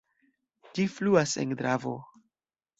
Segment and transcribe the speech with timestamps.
[0.79, 1.97] Ĝi fluas en Dravo.